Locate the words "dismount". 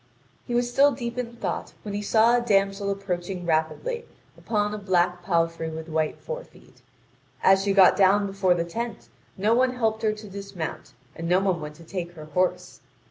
10.27-10.93